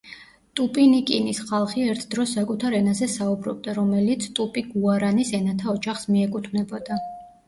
ტუპინიკინის 0.59 1.41
ხალხი 1.49 1.83
ერთ 1.91 2.05
დროს 2.13 2.31
საკუთარ 2.37 2.75
ენაზე 2.77 3.09
საუბრობდა, 3.15 3.75
რომელიც 3.79 4.25
ტუპი-გუარანის 4.39 5.35
ენათა 5.41 5.69
ოჯახს 5.75 6.07
მიეკუთვნებოდა. 6.15 6.99